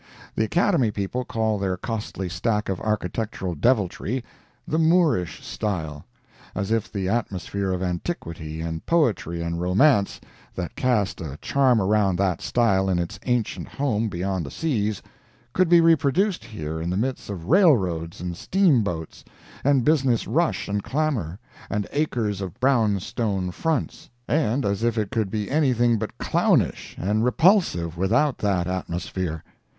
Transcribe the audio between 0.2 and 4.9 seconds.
The Academy people call their costly stack of architectural deviltry "the